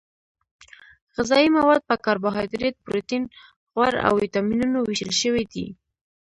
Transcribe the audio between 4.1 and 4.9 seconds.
ویټامینونو